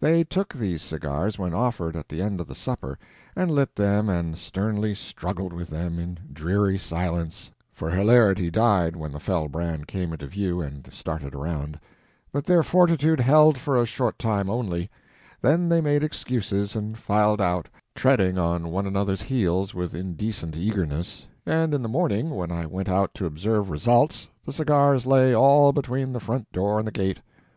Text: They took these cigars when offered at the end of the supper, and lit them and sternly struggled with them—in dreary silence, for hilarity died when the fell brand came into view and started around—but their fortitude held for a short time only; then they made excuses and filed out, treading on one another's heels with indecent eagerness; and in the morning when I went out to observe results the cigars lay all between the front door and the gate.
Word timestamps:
They 0.00 0.24
took 0.24 0.52
these 0.52 0.82
cigars 0.82 1.38
when 1.38 1.54
offered 1.54 1.94
at 1.94 2.08
the 2.08 2.20
end 2.20 2.40
of 2.40 2.48
the 2.48 2.54
supper, 2.56 2.98
and 3.36 3.48
lit 3.48 3.76
them 3.76 4.08
and 4.08 4.36
sternly 4.36 4.92
struggled 4.92 5.52
with 5.52 5.68
them—in 5.70 6.18
dreary 6.32 6.76
silence, 6.76 7.52
for 7.72 7.88
hilarity 7.88 8.50
died 8.50 8.96
when 8.96 9.12
the 9.12 9.20
fell 9.20 9.46
brand 9.46 9.86
came 9.86 10.12
into 10.12 10.26
view 10.26 10.60
and 10.60 10.88
started 10.92 11.32
around—but 11.32 12.44
their 12.44 12.64
fortitude 12.64 13.20
held 13.20 13.56
for 13.56 13.76
a 13.80 13.86
short 13.86 14.18
time 14.18 14.50
only; 14.50 14.90
then 15.40 15.68
they 15.68 15.80
made 15.80 16.02
excuses 16.02 16.74
and 16.74 16.98
filed 16.98 17.40
out, 17.40 17.68
treading 17.94 18.38
on 18.38 18.72
one 18.72 18.84
another's 18.84 19.22
heels 19.22 19.76
with 19.76 19.94
indecent 19.94 20.56
eagerness; 20.56 21.28
and 21.46 21.72
in 21.72 21.82
the 21.82 21.88
morning 21.88 22.30
when 22.30 22.50
I 22.50 22.66
went 22.66 22.88
out 22.88 23.14
to 23.14 23.26
observe 23.26 23.70
results 23.70 24.28
the 24.44 24.52
cigars 24.52 25.06
lay 25.06 25.32
all 25.32 25.72
between 25.72 26.14
the 26.14 26.18
front 26.18 26.50
door 26.50 26.80
and 26.80 26.88
the 26.88 26.90
gate. 26.90 27.20